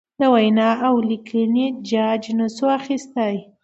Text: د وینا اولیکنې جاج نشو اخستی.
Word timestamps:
د 0.19 0.21
وینا 0.33 0.69
اولیکنې 0.89 1.65
جاج 1.89 2.21
نشو 2.37 2.67
اخستی. 2.77 3.35